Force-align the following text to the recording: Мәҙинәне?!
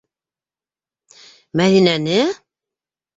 Мәҙинәне?! 1.61 2.17